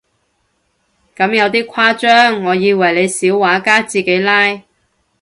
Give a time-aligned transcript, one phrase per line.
[1.15, 4.63] 咁有啲誇張，我以為你小畫家自己拉